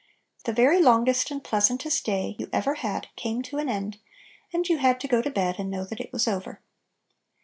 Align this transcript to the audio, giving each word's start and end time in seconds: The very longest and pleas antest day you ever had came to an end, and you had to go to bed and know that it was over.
The 0.45 0.51
very 0.53 0.81
longest 0.81 1.29
and 1.29 1.43
pleas 1.43 1.69
antest 1.69 2.01
day 2.05 2.35
you 2.39 2.49
ever 2.51 2.73
had 2.73 3.09
came 3.15 3.43
to 3.43 3.59
an 3.59 3.69
end, 3.69 3.99
and 4.51 4.67
you 4.67 4.79
had 4.79 4.99
to 5.01 5.07
go 5.07 5.21
to 5.21 5.29
bed 5.29 5.57
and 5.59 5.69
know 5.69 5.85
that 5.85 5.99
it 6.01 6.11
was 6.11 6.27
over. 6.27 6.59